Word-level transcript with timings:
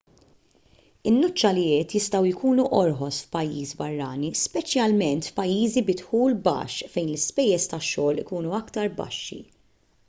in-nuċċalijiet 1.09 1.93
jistgħu 1.97 2.21
jkunu 2.31 2.65
orħos 2.77 3.19
f'pajjiż 3.25 3.75
barrani 3.83 4.31
speċjalment 4.45 5.29
f'pajjiżi 5.33 5.85
bi 5.91 5.97
dħul 6.01 6.39
baxx 6.49 6.91
fejn 6.97 7.13
l-ispejjeż 7.15 7.71
tax-xogħol 7.75 8.25
ikunu 8.27 8.59
aktar 8.65 8.93
baxxi 9.03 9.41